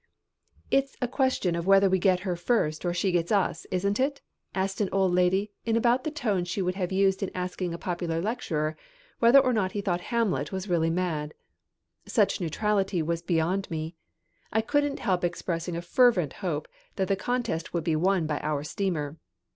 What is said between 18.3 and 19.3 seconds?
our steamer.